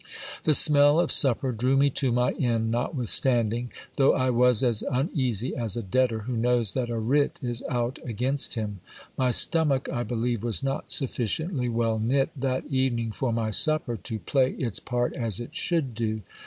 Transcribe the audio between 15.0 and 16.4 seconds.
as it should do.